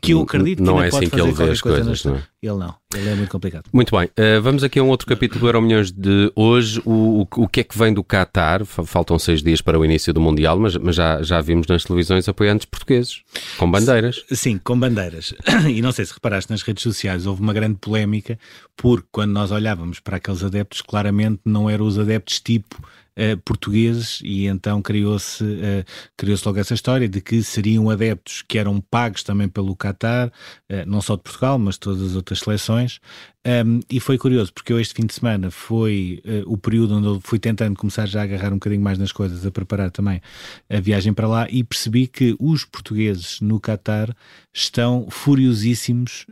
que 0.02 0.14
eu 0.14 0.22
acredito 0.22 0.58
que 0.58 0.64
não 0.64 0.80
ainda 0.80 0.88
é 0.88 0.92
pode 0.92 1.06
assim 1.06 1.12
fazer 1.12 1.24
que 1.24 1.30
ele 1.30 1.46
vê 1.46 1.52
as 1.52 1.62
coisas. 1.62 2.06
Não 2.06 2.16
é? 2.16 2.24
Ele 2.42 2.58
não, 2.58 2.76
ele 2.94 3.10
é 3.10 3.16
muito 3.16 3.30
complicado. 3.30 3.66
Muito 3.74 3.98
bem, 3.98 4.06
uh, 4.06 4.42
vamos 4.42 4.64
aqui 4.64 4.80
a 4.80 4.84
um 4.84 4.88
outro 4.88 5.06
capítulo 5.06 5.42
do 5.42 5.48
Euro 5.48 5.62
Milhões 5.62 5.92
de 5.92 6.32
hoje. 6.36 6.82
O, 6.86 7.22
o, 7.22 7.44
o, 7.44 7.48
que 7.48 7.60
é 7.60 7.64
que 7.64 7.78
vem 7.78 7.94
do 7.94 8.04
Qatar? 8.04 8.64
Faltam 8.66 9.20
seis 9.20 9.42
dias 9.44 9.62
para 9.62 9.78
o 9.78 9.84
início 9.84 10.14
do 10.14 10.22
Mundial, 10.22 10.58
mas, 10.58 10.78
mas 10.78 10.96
já, 10.96 11.22
já 11.22 11.42
vimos 11.42 11.68
nas 11.68 11.84
televisões 11.84 12.30
apoiantes 12.30 12.66
portugueses, 12.66 13.22
com 13.58 13.70
bandeiras. 13.70 14.24
Sim, 14.32 14.58
com 14.58 14.80
bandeiras. 14.80 15.34
E 15.66 15.82
não 15.82 15.92
sei 15.92 16.06
se 16.06 16.14
reparaste 16.14 16.52
nas 16.52 16.62
redes 16.62 16.84
sociais, 16.84 17.26
houve 17.26 17.42
uma 17.42 17.52
grande 17.52 17.78
polémica, 17.82 18.40
porque 18.78 19.08
quando 19.12 19.32
nós 19.32 19.52
olhávamos 19.52 20.00
para 20.00 20.18
aqueles 20.18 20.44
adeptos, 20.44 20.82
claramente 20.82 21.42
não 21.44 21.70
eram 21.70 21.86
os 21.86 21.98
adeptos 21.98 22.40
tipo 22.40 22.78
uh, 23.18 23.38
portugueses 23.44 24.20
e 24.24 24.46
então 24.48 24.82
criou-se 24.82 25.44
uh, 25.44 25.86
criou 26.18 26.38
logo 26.46 26.60
essa 26.60 26.74
história 26.74 27.08
de 27.08 27.22
que 27.22 27.42
seriam 27.44 27.90
adeptos 27.90 28.42
que 28.42 28.58
eram 28.58 28.80
pagos 28.82 29.24
também 29.24 29.48
pelo 29.48 29.76
Qatar, 29.76 30.28
uh, 30.28 30.86
não 30.86 31.02
só 31.02 31.16
de 31.16 31.24
Portugal, 31.24 31.58
mas 31.58 31.78
todas 31.78 32.02
as 32.02 32.16
outras 32.16 32.40
seleções. 32.40 33.00
Um, 33.48 33.80
e 33.92 34.00
foi 34.00 34.18
curioso, 34.18 34.52
porque 34.52 34.74
eu 34.74 34.80
este 34.80 34.96
fim 34.96 35.06
de 35.06 35.14
semana 35.14 35.52
foi 35.52 36.20
o 36.48 36.58
período 36.58 36.98
onde 36.98 37.06
eu 37.06 37.22
fui 37.22 37.38
tentando 37.38 37.76
começar 37.76 38.08
já 38.08 38.22
a 38.22 38.24
agarrar 38.24 38.50
um 38.50 38.56
bocadinho 38.56 38.82
mais 38.82 38.98
nas 38.98 39.12
coisas, 39.12 39.46
a 39.46 39.52
preparar 39.52 39.92
também 39.92 40.20
a 40.68 40.80
viagem 40.80 41.14
para 41.14 41.28
lá 41.28 41.48
e 41.52 41.64
percebi 41.64 42.08
que 42.08 42.36
os 42.40 42.66
portugueses 42.66 43.40
no 43.42 43.60
Qatar 43.60 44.16
estão 44.52 45.08
furiosíssimos 45.12 46.26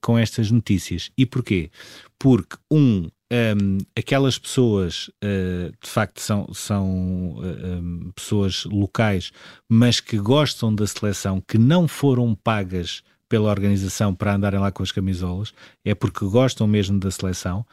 com 0.00 0.16
estas 0.16 0.48
notícias. 0.52 1.10
E 1.18 1.26
porquê? 1.26 1.72
Porque, 2.16 2.56
um, 2.70 3.08
um, 3.32 3.78
aquelas 3.96 4.38
pessoas 4.38 5.08
uh, 5.22 5.70
de 5.80 5.88
facto 5.88 6.20
são, 6.20 6.52
são 6.52 7.36
uh, 7.38 7.78
um, 7.78 8.10
pessoas 8.14 8.64
locais, 8.64 9.32
mas 9.68 10.00
que 10.00 10.18
gostam 10.18 10.74
da 10.74 10.86
seleção, 10.86 11.40
que 11.40 11.56
não 11.56 11.86
foram 11.86 12.34
pagas 12.34 13.02
pela 13.28 13.48
organização 13.48 14.12
para 14.12 14.34
andarem 14.34 14.58
lá 14.58 14.72
com 14.72 14.82
as 14.82 14.90
camisolas, 14.90 15.54
é 15.84 15.94
porque 15.94 16.24
gostam 16.26 16.66
mesmo 16.66 16.98
da 16.98 17.12
seleção. 17.12 17.64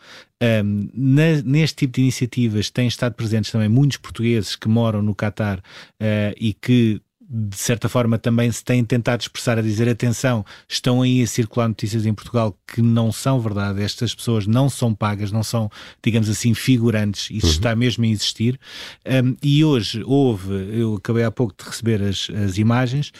Um, 0.64 0.88
na, 0.94 1.42
neste 1.44 1.78
tipo 1.78 1.96
de 1.96 2.02
iniciativas 2.02 2.70
têm 2.70 2.88
estado 2.88 3.16
presentes 3.16 3.52
também 3.52 3.68
muitos 3.68 3.98
portugueses 3.98 4.56
que 4.56 4.68
moram 4.68 5.02
no 5.02 5.16
Catar 5.16 5.58
uh, 5.58 6.34
e 6.40 6.54
que 6.54 7.02
de 7.30 7.58
certa 7.58 7.90
forma 7.90 8.18
também 8.18 8.50
se 8.50 8.64
têm 8.64 8.84
tentado 8.86 9.22
expressar 9.22 9.58
a 9.58 9.62
dizer 9.62 9.90
atenção, 9.90 10.46
estão 10.68 11.02
aí 11.02 11.22
a 11.22 11.28
circular 11.28 11.68
notícias 11.68 12.06
em 12.06 12.14
Portugal 12.14 12.58
que 12.66 12.82
não 12.82 13.12
são 13.12 13.40
verdade, 13.40 13.82
estas 13.82 14.16
pessoas 14.16 14.48
não 14.48 14.70
são 14.70 14.94
pagas, 14.94 15.32
não 15.32 15.44
são, 15.44 15.70
digamos 16.02 16.30
assim, 16.30 16.54
figurantes, 16.54 17.30
isso 17.30 17.48
uhum. 17.48 17.52
está 17.52 17.76
mesmo 17.76 18.06
a 18.06 18.08
existir. 18.08 18.58
Um, 19.06 19.36
e 19.44 19.64
hoje 19.66 20.02
houve, 20.06 20.54
eu 20.80 20.96
acabei 20.96 21.26
há 21.26 21.32
pouco 21.32 21.54
de 21.58 21.70
receber 21.70 22.02
as, 22.02 22.30
as 22.30 22.58
imagens, 22.58 23.12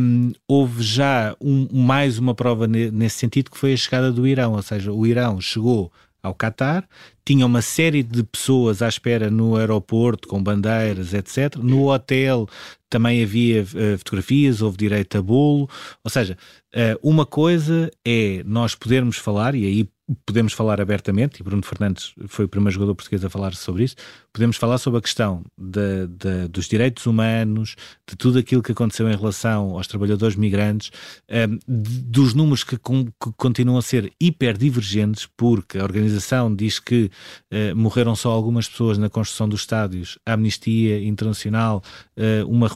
um, 0.00 0.32
houve 0.48 0.82
já 0.82 1.36
um, 1.38 1.68
mais 1.70 2.18
uma 2.18 2.34
prova 2.34 2.66
nesse 2.66 3.18
sentido 3.18 3.50
que 3.50 3.58
foi 3.58 3.74
a 3.74 3.76
chegada 3.76 4.10
do 4.10 4.26
Irão, 4.26 4.54
ou 4.54 4.62
seja, 4.62 4.90
o 4.90 5.06
Irão 5.06 5.38
chegou 5.40 5.92
ao 6.22 6.34
Qatar, 6.34 6.88
tinha 7.24 7.44
uma 7.44 7.60
série 7.60 8.02
de 8.02 8.22
pessoas 8.22 8.80
à 8.80 8.88
espera 8.88 9.30
no 9.30 9.56
aeroporto, 9.56 10.26
com 10.26 10.42
bandeiras, 10.42 11.12
etc. 11.12 11.56
No 11.56 11.90
hotel 11.92 12.48
também 12.94 13.24
havia 13.24 13.62
uh, 13.62 13.98
fotografias, 13.98 14.62
houve 14.62 14.76
direito 14.76 15.18
a 15.18 15.22
bolo, 15.22 15.68
ou 16.04 16.08
seja, 16.08 16.38
uh, 16.72 16.96
uma 17.02 17.26
coisa 17.26 17.90
é 18.06 18.40
nós 18.46 18.76
podermos 18.76 19.16
falar, 19.16 19.56
e 19.56 19.66
aí 19.66 19.88
podemos 20.26 20.52
falar 20.52 20.80
abertamente, 20.80 21.40
e 21.40 21.42
Bruno 21.42 21.62
Fernandes 21.62 22.14
foi 22.26 22.44
o 22.44 22.48
primeiro 22.48 22.72
jogador 22.72 22.94
português 22.94 23.24
a 23.24 23.30
falar 23.30 23.54
sobre 23.54 23.84
isso, 23.84 23.96
podemos 24.32 24.56
falar 24.56 24.76
sobre 24.76 24.98
a 24.98 25.02
questão 25.02 25.42
de, 25.56 26.06
de, 26.08 26.48
dos 26.48 26.68
direitos 26.68 27.06
humanos, 27.06 27.74
de 28.06 28.14
tudo 28.14 28.38
aquilo 28.38 28.62
que 28.62 28.72
aconteceu 28.72 29.08
em 29.08 29.16
relação 29.16 29.70
aos 29.70 29.86
trabalhadores 29.86 30.36
migrantes, 30.36 30.90
um, 31.30 31.34
ehm, 31.34 31.58
dos 31.66 32.34
números 32.34 32.62
que, 32.64 32.76
com, 32.76 33.06
que, 33.06 33.32
continuam 33.36 33.78
a 33.78 33.82
ser 33.82 34.12
hiperdivergentes, 34.20 35.26
porque 35.36 35.78
a 35.78 35.84
organização 35.84 36.54
diz 36.54 36.78
que 36.78 37.10
uh, 37.50 37.74
morreram 37.74 38.14
só 38.14 38.30
algumas 38.30 38.68
pessoas 38.68 38.98
na 38.98 39.08
construção 39.08 39.48
dos 39.48 39.60
estádios, 39.60 40.18
a 40.26 40.34
Amnistia 40.34 41.02
Internacional, 41.02 41.82
uh, 42.18 42.46
uma 42.46 42.68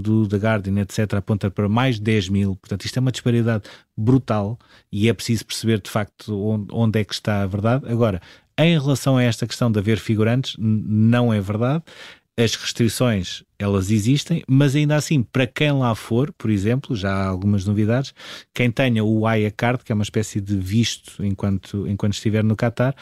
do 0.00 0.28
The 0.28 0.36
Guardian, 0.36 0.80
etc., 0.80 1.14
aponta 1.14 1.50
para 1.50 1.68
mais 1.68 1.96
de 1.96 2.02
10 2.02 2.28
mil, 2.28 2.56
portanto 2.56 2.84
isto 2.84 2.96
é 2.96 3.00
uma 3.00 3.12
disparidade 3.12 3.64
brutal 3.96 4.58
e 4.90 5.08
é 5.08 5.12
preciso 5.12 5.46
perceber 5.46 5.80
de 5.80 5.90
facto 5.90 6.38
onde, 6.38 6.66
onde 6.72 7.00
é 7.00 7.04
que 7.04 7.14
está 7.14 7.42
a 7.42 7.46
verdade. 7.46 7.86
Agora, 7.88 8.20
em 8.58 8.78
relação 8.78 9.16
a 9.16 9.22
esta 9.22 9.46
questão 9.46 9.70
de 9.70 9.78
haver 9.78 9.98
figurantes, 9.98 10.56
não 10.58 11.32
é 11.32 11.40
verdade. 11.40 11.82
As 12.38 12.54
restrições, 12.54 13.44
elas 13.58 13.90
existem, 13.90 14.42
mas 14.48 14.74
ainda 14.74 14.96
assim, 14.96 15.22
para 15.22 15.46
quem 15.46 15.70
lá 15.70 15.94
for, 15.94 16.32
por 16.32 16.50
exemplo, 16.50 16.96
já 16.96 17.12
há 17.12 17.26
algumas 17.26 17.66
novidades, 17.66 18.14
quem 18.54 18.70
tenha 18.70 19.04
o 19.04 19.26
AIA 19.26 19.50
Card, 19.50 19.84
que 19.84 19.92
é 19.92 19.94
uma 19.94 20.02
espécie 20.02 20.40
de 20.40 20.56
visto 20.56 21.22
enquanto, 21.24 21.86
enquanto 21.86 22.14
estiver 22.14 22.42
no 22.42 22.56
Qatar, 22.56 22.94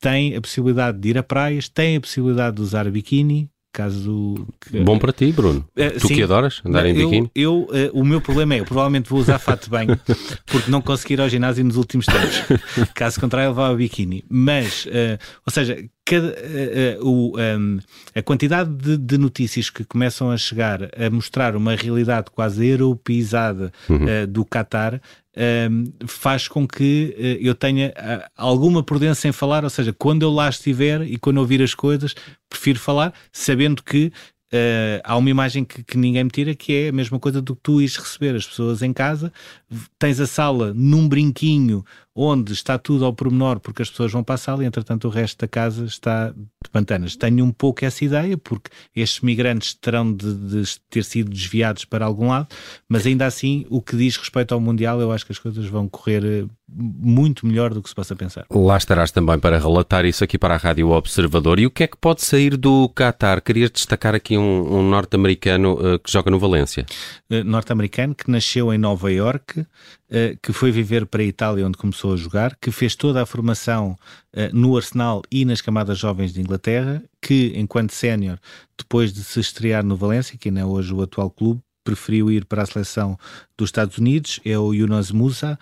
tem 0.00 0.36
a 0.36 0.40
possibilidade 0.40 0.98
de 0.98 1.08
ir 1.08 1.18
a 1.18 1.22
praias, 1.22 1.68
tem 1.68 1.96
a 1.96 2.00
possibilidade 2.00 2.56
de 2.56 2.62
usar 2.62 2.88
biquíni, 2.90 3.50
caso. 3.76 4.46
Que... 4.58 4.80
Bom 4.80 4.98
para 4.98 5.12
ti, 5.12 5.30
Bruno. 5.30 5.60
Uh, 5.76 6.00
tu 6.00 6.08
sim. 6.08 6.14
que 6.14 6.22
adoras 6.22 6.62
andar 6.64 6.86
em 6.86 6.94
biquíni? 6.94 7.30
Eu, 7.34 7.68
eu 7.70 7.90
uh, 7.92 8.00
o 8.00 8.04
meu 8.04 8.22
problema 8.22 8.54
é, 8.54 8.60
eu 8.60 8.64
provavelmente 8.64 9.10
vou 9.10 9.20
usar 9.20 9.38
fato 9.38 9.64
de 9.64 9.70
banho, 9.70 10.00
porque 10.46 10.70
não 10.70 10.80
consegui 10.80 11.12
ir 11.12 11.20
ao 11.20 11.28
ginásio 11.28 11.62
nos 11.62 11.76
últimos 11.76 12.06
tempos. 12.06 12.42
Caso 12.94 13.20
contrário, 13.20 13.50
levava 13.50 13.74
biquíni. 13.76 14.24
Mas, 14.30 14.86
uh, 14.86 15.18
ou 15.44 15.52
seja, 15.52 15.84
cada, 16.06 16.34
o, 17.02 17.36
um, 17.38 17.78
a 18.14 18.22
quantidade 18.22 18.70
de, 18.70 18.96
de, 18.96 19.18
notícias 19.18 19.68
que 19.68 19.84
começam 19.84 20.30
a 20.30 20.38
chegar 20.38 20.84
a 20.96 21.10
mostrar 21.10 21.54
uma 21.54 21.74
realidade 21.74 22.30
quase 22.30 22.66
europeizada 22.66 23.72
uhum. 23.88 24.06
do 24.28 24.44
Qatar 24.44 25.00
faz 26.06 26.48
com 26.48 26.66
que 26.66 27.14
uh, 27.18 27.46
eu 27.46 27.54
tenha 27.54 27.88
uh, 27.88 28.30
alguma 28.36 28.82
prudência 28.82 29.28
em 29.28 29.32
falar, 29.32 29.64
ou 29.64 29.70
seja, 29.70 29.92
quando 29.92 30.22
eu 30.22 30.30
lá 30.30 30.48
estiver 30.48 31.02
e 31.02 31.18
quando 31.18 31.38
ouvir 31.38 31.62
as 31.62 31.74
coisas, 31.74 32.14
prefiro 32.48 32.78
falar, 32.78 33.12
sabendo 33.32 33.82
que 33.82 34.12
Uh, 34.46 35.02
há 35.02 35.16
uma 35.16 35.28
imagem 35.28 35.64
que, 35.64 35.82
que, 35.82 35.98
ninguém 35.98 36.22
me 36.22 36.30
tira 36.30 36.54
que 36.54 36.72
é 36.72 36.88
a 36.88 36.92
mesma 36.92 37.18
coisa 37.18 37.42
do 37.42 37.56
que 37.56 37.62
tu 37.64 37.80
ires 37.80 37.96
receber 37.96 38.36
as 38.36 38.46
pessoas 38.46 38.80
em 38.80 38.92
casa, 38.92 39.32
tens 39.98 40.20
a 40.20 40.26
sala 40.26 40.72
num 40.72 41.08
brinquinho 41.08 41.84
onde 42.16 42.54
está 42.54 42.78
tudo 42.78 43.04
ao 43.04 43.12
pormenor 43.12 43.60
porque 43.60 43.82
as 43.82 43.90
pessoas 43.90 44.10
vão 44.10 44.24
para 44.24 44.36
a 44.36 44.38
sala 44.38 44.64
e 44.64 44.66
entretanto 44.66 45.06
o 45.06 45.10
resto 45.10 45.40
da 45.40 45.46
casa 45.46 45.84
está 45.84 46.30
de 46.30 46.70
pantanas. 46.72 47.14
Tenho 47.14 47.44
um 47.44 47.52
pouco 47.52 47.84
essa 47.84 48.04
ideia 48.04 48.38
porque 48.38 48.70
estes 48.94 49.20
migrantes 49.20 49.74
terão 49.74 50.10
de, 50.10 50.34
de 50.34 50.80
ter 50.88 51.04
sido 51.04 51.30
desviados 51.30 51.84
para 51.84 52.06
algum 52.06 52.28
lado, 52.28 52.48
mas 52.88 53.06
ainda 53.06 53.26
assim 53.26 53.66
o 53.68 53.82
que 53.82 53.96
diz 53.96 54.16
respeito 54.16 54.54
ao 54.54 54.60
Mundial 54.60 55.00
eu 55.00 55.12
acho 55.12 55.26
que 55.26 55.32
as 55.32 55.38
coisas 55.38 55.66
vão 55.66 55.88
correr 55.88 56.24
eh, 56.24 56.46
muito 56.68 57.46
melhor 57.46 57.72
do 57.72 57.82
que 57.82 57.88
se 57.88 57.94
possa 57.94 58.16
pensar. 58.16 58.46
Lá 58.50 58.76
estarás 58.76 59.10
também 59.10 59.38
para 59.38 59.58
relatar 59.58 60.04
isso 60.04 60.24
aqui 60.24 60.38
para 60.38 60.54
a 60.54 60.56
Rádio 60.56 60.90
Observador. 60.90 61.60
E 61.60 61.66
o 61.66 61.70
que 61.70 61.84
é 61.84 61.86
que 61.86 61.96
pode 61.96 62.22
sair 62.22 62.56
do 62.56 62.88
Qatar? 62.88 63.40
Querias 63.40 63.70
destacar 63.70 64.14
aqui 64.14 64.36
um, 64.36 64.78
um 64.78 64.88
norte-americano 64.88 65.74
uh, 65.74 65.98
que 65.98 66.10
joga 66.10 66.30
no 66.30 66.38
Valência. 66.38 66.84
Uh, 67.30 67.44
norte-americano 67.44 68.14
que 68.14 68.30
nasceu 68.30 68.72
em 68.72 68.78
Nova 68.78 69.12
York, 69.12 69.60
uh, 69.60 69.66
que 70.42 70.52
foi 70.52 70.70
viver 70.70 71.06
para 71.06 71.22
a 71.22 71.24
Itália 71.24 71.66
onde 71.66 71.78
começou 71.78 72.05
a 72.12 72.16
jogar, 72.16 72.56
que 72.56 72.70
fez 72.70 72.94
toda 72.94 73.22
a 73.22 73.26
formação 73.26 73.96
no 74.52 74.76
Arsenal 74.76 75.22
e 75.30 75.44
nas 75.44 75.60
camadas 75.60 75.98
jovens 75.98 76.32
de 76.32 76.40
Inglaterra, 76.40 77.02
que 77.20 77.52
enquanto 77.56 77.92
sénior, 77.92 78.38
depois 78.78 79.12
de 79.12 79.22
se 79.24 79.40
estrear 79.40 79.84
no 79.84 79.96
Valência, 79.96 80.36
que 80.38 80.48
ainda 80.48 80.60
é 80.60 80.64
hoje 80.64 80.92
o 80.92 81.02
atual 81.02 81.30
clube, 81.30 81.60
preferiu 81.84 82.30
ir 82.30 82.44
para 82.44 82.62
a 82.62 82.66
seleção 82.66 83.16
dos 83.56 83.68
Estados 83.68 83.96
Unidos, 83.96 84.40
é 84.44 84.58
o 84.58 84.74
Yunus 84.74 85.12
Musa, 85.12 85.56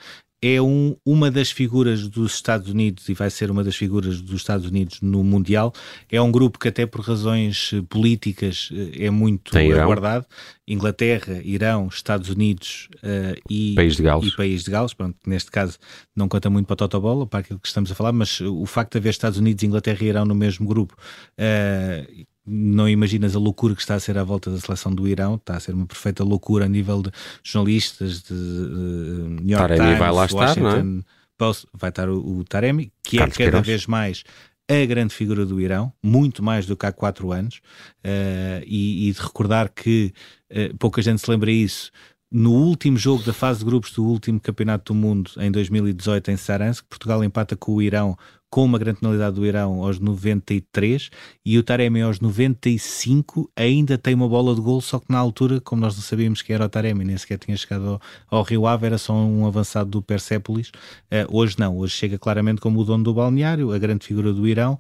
é 0.45 0.61
um, 0.61 0.95
uma 1.07 1.31
das 1.31 1.51
figuras 1.51 2.07
dos 2.07 2.35
Estados 2.35 2.69
Unidos 2.69 3.09
e 3.09 3.15
vai 3.15 3.31
ser 3.31 3.51
uma 3.51 3.65
das 3.65 3.75
figuras 3.75 4.21
dos 4.21 4.37
Estados 4.37 4.67
Unidos 4.67 5.01
no 5.01 5.25
Mundial. 5.25 5.73
É 6.11 6.21
um 6.21 6.31
grupo 6.31 6.59
que, 6.59 6.69
até 6.69 6.85
por 6.85 7.01
razões 7.01 7.71
eh, 7.73 7.81
políticas, 7.89 8.69
eh, 8.71 9.07
é 9.07 9.11
muito 9.11 9.53
Tem 9.53 9.73
aguardado. 9.73 10.27
Irão. 10.29 10.75
Inglaterra, 10.77 11.41
Irão, 11.43 11.89
Estados 11.89 12.29
Unidos 12.29 12.89
uh, 12.97 13.41
e, 13.51 13.75
País 13.75 13.97
de 13.97 14.03
Gales. 14.03 14.27
e 14.27 14.37
País 14.37 14.65
de 14.65 14.71
Gales. 14.71 14.93
Pronto, 14.93 15.17
neste 15.27 15.51
caso, 15.51 15.79
não 16.15 16.29
conta 16.29 16.51
muito 16.51 16.67
para 16.67 16.75
a 16.75 16.77
Totobola, 16.77 17.27
para 17.27 17.41
aquilo 17.41 17.59
que 17.59 17.69
estamos 17.69 17.91
a 17.91 17.95
falar, 17.95 18.13
mas 18.13 18.41
o 18.41 18.67
facto 18.67 18.93
de 18.93 18.99
haver 18.99 19.11
Estados 19.11 19.39
Unidos, 19.39 19.65
Inglaterra 19.65 19.99
e 20.03 20.07
Irão 20.07 20.27
no 20.27 20.35
mesmo 20.35 20.67
grupo. 20.67 20.95
Uh, 21.39 22.27
não 22.47 22.89
imaginas 22.89 23.35
a 23.35 23.39
loucura 23.39 23.75
que 23.75 23.81
está 23.81 23.95
a 23.95 24.01
ser 24.01 24.19
à 24.19 24.25
volta 24.25 24.51
da 24.51 24.59
seleção 24.59 24.95
do 24.95 25.09
Irão, 25.09 25.37
está 25.37 25.57
a 25.57 25.61
ser 25.61 25.73
uma 25.75 25.87
perfeita 25.87 26.23
loucura 26.23 26.67
a 26.67 26.69
nível 26.69 27.03
de 27.03 27.11
jornalistas, 27.43 28.23
de, 28.23 28.35
uh, 28.35 29.41
New 29.41 29.57
York 29.57 29.69
Taremi 29.69 29.85
Times, 29.85 29.99
vai 29.99 30.13
lá 30.13 30.25
estar, 30.27 30.57
não 30.57 30.71
é? 30.71 31.03
Post, 31.37 31.67
vai 31.73 31.91
estar 31.91 32.09
o, 32.09 32.39
o 32.39 32.45
Taremi, 32.45 32.93
que 33.03 33.17
é 33.17 33.21
Carlos 33.21 33.35
é 33.35 33.39
cada 33.39 33.51
Queiroz. 33.51 33.67
vez 33.67 33.87
mais 33.87 34.25
a 34.69 34.87
grande 34.87 35.15
figura 35.15 35.45
do 35.45 35.61
Irão, 35.61 35.93
muito 36.03 36.43
mais 36.43 36.65
do 36.65 36.77
que 36.77 36.87
há 36.87 36.93
quatro 36.93 37.33
anos, 37.33 37.61
uh, 38.05 38.65
e, 38.67 39.09
e, 39.09 39.13
de 39.13 39.21
recordar 39.21 39.71
que 39.71 40.13
uh, 40.51 40.77
pouca 40.79 41.03
gente 41.03 41.21
se 41.21 41.31
lembra 41.31 41.51
isso, 41.51 41.91
no 42.31 42.53
último 42.53 42.97
jogo 42.97 43.23
da 43.23 43.33
fase 43.33 43.61
de 43.61 43.65
grupos 43.65 43.93
do 43.93 44.05
último 44.05 44.41
Campeonato 44.41 44.93
do 44.93 44.99
Mundo, 44.99 45.31
em 45.39 45.53
2018, 45.53 46.31
em 46.31 46.37
Saransk, 46.37 46.85
Portugal 46.89 47.23
empata 47.23 47.57
com 47.57 47.75
o 47.75 47.83
Irão 47.83 48.17
com 48.55 48.65
uma 48.65 48.79
grande 48.79 49.01
penalidade 49.01 49.35
do 49.35 49.45
Irão 49.45 49.83
aos 49.83 49.99
93 49.99 51.11
e 51.45 51.59
o 51.59 51.63
Taremi 51.65 52.03
aos 52.03 52.21
95 52.21 53.51
ainda 53.57 53.99
tem 53.99 54.15
uma 54.15 54.29
bola 54.29 54.55
de 54.55 54.61
gol, 54.61 54.81
só 54.81 55.01
que 55.01 55.07
na 55.09 55.19
altura, 55.19 55.61
como 55.61 55.81
nós 55.81 55.97
não 55.97 56.03
sabíamos 56.05 56.41
que 56.41 56.53
era 56.53 56.65
o 56.65 56.69
Taremi, 56.69 57.05
nem 57.05 57.19
sequer 57.19 57.37
tinha 57.37 57.57
chegado 57.57 58.01
ao, 58.31 58.39
ao 58.39 58.43
Rio 58.45 58.65
Ave, 58.65 58.87
era 58.87 58.97
só 58.97 59.13
um 59.13 59.45
avançado 59.45 59.91
do 59.91 60.01
Persépolis. 60.01 60.69
Uh, 60.69 61.37
hoje 61.37 61.57
não, 61.59 61.77
hoje 61.77 61.97
chega 61.97 62.17
claramente 62.17 62.61
como 62.61 62.79
o 62.79 62.85
dono 62.85 63.03
do 63.03 63.13
balneário, 63.13 63.73
a 63.73 63.79
grande 63.79 64.07
figura 64.07 64.33
do 64.33 64.47
Irão, 64.47 64.79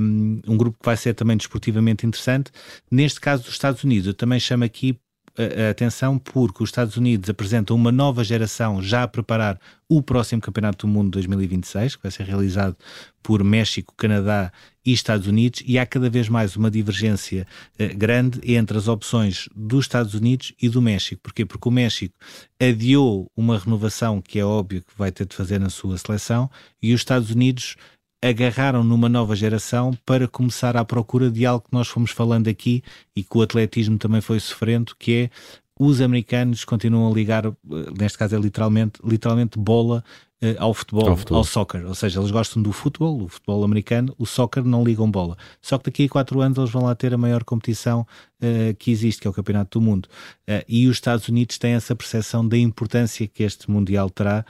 um, 0.00 0.40
um 0.46 0.56
grupo 0.56 0.78
que 0.78 0.86
vai 0.86 0.96
ser 0.96 1.14
também 1.14 1.36
desportivamente 1.36 2.06
interessante. 2.06 2.52
Neste 2.88 3.20
caso 3.20 3.42
dos 3.42 3.54
Estados 3.54 3.82
Unidos, 3.82 4.06
eu 4.06 4.14
também 4.14 4.38
chamo 4.38 4.62
aqui 4.62 4.96
a 5.36 5.70
atenção 5.70 6.18
porque 6.18 6.62
os 6.62 6.68
Estados 6.68 6.96
Unidos 6.96 7.28
apresentam 7.28 7.76
uma 7.76 7.90
nova 7.90 8.22
geração 8.22 8.80
já 8.80 9.02
a 9.02 9.08
preparar 9.08 9.58
o 9.88 10.02
próximo 10.02 10.40
Campeonato 10.40 10.86
do 10.86 10.92
Mundo 10.92 11.10
2026, 11.10 11.96
que 11.96 12.02
vai 12.02 12.10
ser 12.10 12.24
realizado 12.24 12.76
por 13.22 13.42
México, 13.42 13.94
Canadá 13.96 14.52
e 14.84 14.92
Estados 14.92 15.26
Unidos, 15.26 15.62
e 15.66 15.78
há 15.78 15.86
cada 15.86 16.08
vez 16.08 16.28
mais 16.28 16.56
uma 16.56 16.70
divergência 16.70 17.46
uh, 17.80 17.96
grande 17.96 18.40
entre 18.54 18.76
as 18.76 18.86
opções 18.86 19.48
dos 19.54 19.84
Estados 19.84 20.14
Unidos 20.14 20.52
e 20.60 20.68
do 20.68 20.80
México. 20.80 21.22
Porquê? 21.22 21.44
Porque 21.44 21.68
o 21.68 21.72
México 21.72 22.14
adiou 22.60 23.30
uma 23.36 23.58
renovação 23.58 24.20
que 24.20 24.38
é 24.38 24.44
óbvio 24.44 24.82
que 24.82 24.96
vai 24.96 25.10
ter 25.10 25.26
de 25.26 25.34
fazer 25.34 25.58
na 25.58 25.70
sua 25.70 25.98
seleção 25.98 26.50
e 26.82 26.92
os 26.92 27.00
Estados 27.00 27.30
Unidos 27.30 27.76
agarraram 28.24 28.82
numa 28.82 29.08
nova 29.08 29.36
geração 29.36 29.92
para 30.06 30.26
começar 30.26 30.78
à 30.78 30.84
procura 30.84 31.30
de 31.30 31.44
algo 31.44 31.66
que 31.66 31.72
nós 31.72 31.88
fomos 31.88 32.10
falando 32.10 32.48
aqui 32.48 32.82
e 33.14 33.22
que 33.22 33.36
o 33.36 33.42
atletismo 33.42 33.98
também 33.98 34.22
foi 34.22 34.40
sofrendo, 34.40 34.94
que 34.98 35.12
é 35.12 35.30
os 35.78 36.00
americanos 36.00 36.64
continuam 36.64 37.10
a 37.10 37.14
ligar, 37.14 37.44
eh, 37.46 37.52
neste 37.98 38.16
caso 38.16 38.34
é 38.34 38.38
literalmente, 38.38 39.00
literalmente 39.04 39.58
bola 39.58 40.02
uh, 40.40 40.54
ao, 40.58 40.72
futebol, 40.72 41.08
ao 41.08 41.16
futebol, 41.16 41.38
ao 41.38 41.44
soccer. 41.44 41.84
Ou 41.84 41.94
seja, 41.94 42.20
eles 42.20 42.30
gostam 42.30 42.62
do 42.62 42.72
futebol, 42.72 43.22
o 43.22 43.28
futebol 43.28 43.64
americano, 43.64 44.14
o 44.16 44.24
soccer 44.24 44.64
não 44.64 44.84
ligam 44.84 45.10
bola. 45.10 45.36
Só 45.60 45.76
que 45.76 45.86
daqui 45.86 46.04
a 46.04 46.08
quatro 46.08 46.40
anos 46.40 46.56
eles 46.56 46.70
vão 46.70 46.84
lá 46.84 46.94
ter 46.94 47.12
a 47.12 47.18
maior 47.18 47.44
competição 47.44 48.06
uh, 48.44 48.74
que 48.78 48.90
existe, 48.90 49.22
que 49.22 49.26
é 49.26 49.30
o 49.30 49.32
Campeonato 49.32 49.78
do 49.78 49.84
Mundo. 49.84 50.06
Uh, 50.48 50.62
e 50.68 50.86
os 50.86 50.96
Estados 50.96 51.28
Unidos 51.28 51.56
têm 51.58 51.72
essa 51.72 51.96
percepção 51.96 52.46
da 52.46 52.58
importância 52.58 53.26
que 53.26 53.42
este 53.42 53.70
Mundial 53.70 54.10
terá 54.10 54.44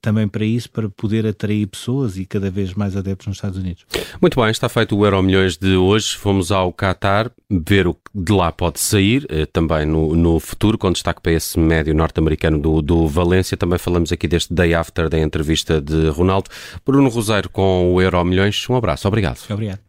também 0.00 0.26
para 0.26 0.44
isso, 0.44 0.68
para 0.68 0.88
poder 0.88 1.24
atrair 1.24 1.64
pessoas 1.68 2.16
e 2.16 2.26
cada 2.26 2.50
vez 2.50 2.74
mais 2.74 2.96
adeptos 2.96 3.28
nos 3.28 3.36
Estados 3.36 3.56
Unidos. 3.56 3.86
Muito 4.20 4.40
bem, 4.40 4.50
está 4.50 4.68
feito 4.68 4.96
o 4.96 5.04
Euro 5.04 5.22
Milhões 5.22 5.56
de 5.56 5.76
hoje. 5.76 6.16
Fomos 6.16 6.50
ao 6.50 6.72
Qatar 6.72 7.30
ver 7.48 7.86
o 7.86 7.94
que 7.94 8.00
de 8.12 8.32
lá 8.32 8.50
pode 8.50 8.80
sair, 8.80 9.24
também 9.52 9.86
no, 9.86 10.16
no 10.16 10.40
futuro, 10.40 10.76
com 10.76 10.90
destaque 10.90 11.22
para 11.22 11.30
esse 11.30 11.60
médio 11.60 11.94
norte-americano 11.94 12.58
do, 12.58 12.82
do 12.82 13.06
Valência. 13.06 13.56
Também 13.56 13.78
falamos 13.78 14.10
aqui 14.10 14.26
deste 14.26 14.52
Day 14.52 14.74
After, 14.74 15.08
da 15.08 15.20
entrevista 15.20 15.80
de 15.80 16.08
Ronaldo. 16.08 16.50
Bruno 16.84 17.08
Roseiro 17.08 17.48
com 17.48 17.94
o 17.94 18.02
Euro 18.02 18.24
Milhões. 18.24 18.68
Um 18.68 18.74
abraço, 18.74 19.06
obrigado. 19.06 19.38
Obrigado. 19.48 19.87